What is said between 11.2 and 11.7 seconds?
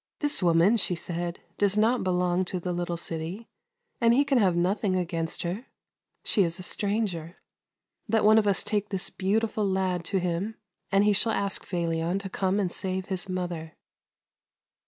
ask